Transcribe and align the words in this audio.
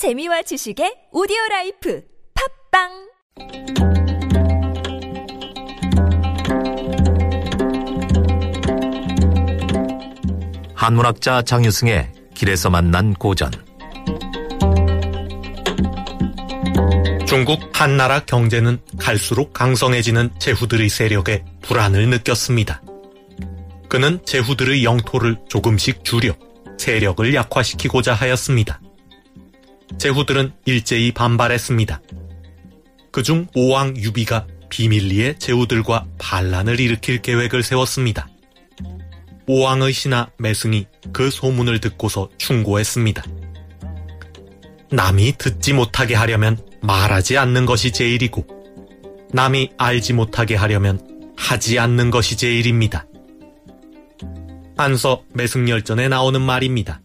재미와 0.00 0.40
지식의 0.40 1.08
오디오 1.12 1.36
라이프 1.50 2.02
팟빵 2.72 2.88
한문학자 10.74 11.42
장유승의 11.42 12.12
길에서 12.34 12.70
만난 12.70 13.12
고전 13.12 13.50
중국 17.26 17.60
한나라 17.74 18.20
경제는 18.20 18.80
갈수록 18.98 19.52
강성해지는 19.52 20.30
제후들의 20.38 20.88
세력에 20.88 21.44
불안을 21.60 22.08
느꼈습니다. 22.08 22.82
그는 23.90 24.24
제후들의 24.24 24.82
영토를 24.82 25.36
조금씩 25.50 26.04
줄여 26.04 26.32
세력을 26.78 27.34
약화시키고자 27.34 28.14
하였습니다. 28.14 28.80
제후들은 29.98 30.52
일제히 30.64 31.12
반발했습니다. 31.12 32.00
그중 33.12 33.46
오왕 33.54 33.96
유비가 33.96 34.46
비밀리에 34.68 35.34
제후들과 35.38 36.06
반란을 36.18 36.80
일으킬 36.80 37.20
계획을 37.22 37.62
세웠습니다. 37.62 38.28
오왕의 39.46 39.92
신하 39.92 40.28
매승이 40.38 40.86
그 41.12 41.30
소문을 41.30 41.80
듣고서 41.80 42.30
충고했습니다. 42.38 43.24
남이 44.92 45.34
듣지 45.38 45.72
못하게 45.72 46.14
하려면 46.14 46.56
말하지 46.82 47.36
않는 47.36 47.66
것이 47.66 47.90
제일이고, 47.92 48.46
남이 49.32 49.70
알지 49.76 50.12
못하게 50.12 50.54
하려면 50.54 51.00
하지 51.36 51.78
않는 51.78 52.10
것이 52.10 52.36
제일입니다. 52.36 53.06
안서 54.76 55.24
매승열전에 55.34 56.08
나오는 56.08 56.40
말입니다. 56.40 57.00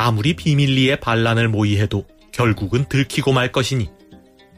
아무리 0.00 0.32
비밀리에 0.34 0.96
반란을 0.96 1.48
모의해도 1.48 2.06
결국은 2.32 2.86
들키고 2.88 3.34
말 3.34 3.52
것이니 3.52 3.90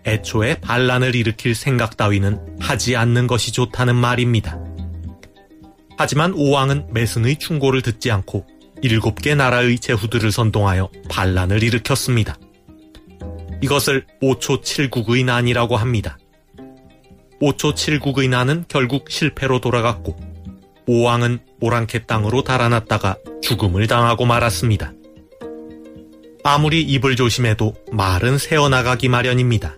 애초에 0.06 0.60
반란을 0.60 1.16
일으킬 1.16 1.56
생각 1.56 1.96
따위는 1.96 2.58
하지 2.60 2.94
않는 2.94 3.26
것이 3.26 3.50
좋다는 3.50 3.96
말입니다. 3.96 4.60
하지만 5.98 6.32
오왕은 6.34 6.92
매승의 6.92 7.40
충고를 7.40 7.82
듣지 7.82 8.12
않고 8.12 8.46
일곱 8.82 9.20
개 9.20 9.34
나라의 9.34 9.80
제후들을 9.80 10.30
선동하여 10.30 10.90
반란을 11.08 11.64
일으켰습니다. 11.64 12.36
이것을 13.62 14.06
5초 14.22 14.62
7국의 14.62 15.24
난이라고 15.24 15.76
합니다. 15.76 16.18
5초 17.40 17.74
7국의 17.74 18.28
난은 18.28 18.66
결국 18.68 19.10
실패로 19.10 19.60
돌아갔고 19.60 20.16
오왕은 20.86 21.40
오랑캐 21.60 22.06
땅으로 22.06 22.44
달아났다가 22.44 23.16
죽음을 23.42 23.88
당하고 23.88 24.24
말았습니다. 24.24 24.92
아무리 26.44 26.82
입을 26.82 27.14
조심해도 27.14 27.74
말은 27.92 28.38
새어나가기 28.38 29.08
마련입니다. 29.08 29.76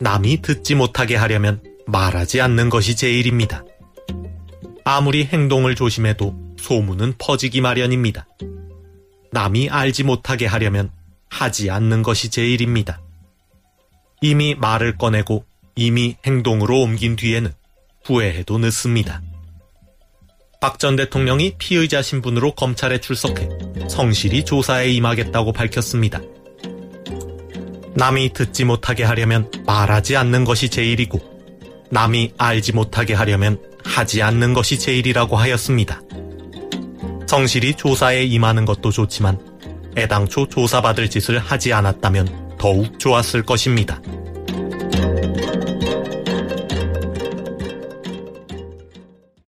남이 0.00 0.40
듣지 0.40 0.74
못하게 0.74 1.14
하려면 1.16 1.62
말하지 1.86 2.40
않는 2.40 2.70
것이 2.70 2.96
제일입니다. 2.96 3.64
아무리 4.84 5.24
행동을 5.26 5.74
조심해도 5.74 6.34
소문은 6.58 7.14
퍼지기 7.18 7.60
마련입니다. 7.60 8.26
남이 9.32 9.68
알지 9.68 10.04
못하게 10.04 10.46
하려면 10.46 10.90
하지 11.28 11.70
않는 11.70 12.02
것이 12.02 12.30
제일입니다. 12.30 13.00
이미 14.22 14.54
말을 14.54 14.96
꺼내고 14.96 15.44
이미 15.76 16.16
행동으로 16.24 16.80
옮긴 16.80 17.16
뒤에는 17.16 17.52
후회해도 18.04 18.58
늦습니다. 18.58 19.20
박 20.64 20.78
전 20.78 20.96
대통령이 20.96 21.56
피의자 21.58 22.00
신분으로 22.00 22.52
검찰에 22.52 22.98
출석해 22.98 23.50
성실히 23.86 24.46
조사에 24.46 24.90
임하겠다고 24.92 25.52
밝혔습니다. 25.52 26.22
남이 27.94 28.32
듣지 28.32 28.64
못하게 28.64 29.04
하려면 29.04 29.50
말하지 29.66 30.16
않는 30.16 30.46
것이 30.46 30.70
제일이고 30.70 31.20
남이 31.90 32.32
알지 32.38 32.72
못하게 32.72 33.12
하려면 33.12 33.60
하지 33.84 34.22
않는 34.22 34.54
것이 34.54 34.78
제일이라고 34.78 35.36
하였습니다. 35.36 36.00
성실히 37.26 37.74
조사에 37.74 38.24
임하는 38.24 38.64
것도 38.64 38.90
좋지만 38.90 39.38
애당초 39.98 40.48
조사받을 40.48 41.10
짓을 41.10 41.38
하지 41.40 41.74
않았다면 41.74 42.56
더욱 42.56 42.98
좋았을 42.98 43.42
것입니다. 43.42 44.00